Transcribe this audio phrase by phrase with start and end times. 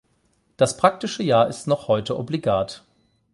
[0.57, 2.83] Das Praktische Jahr ist noch heute obligat.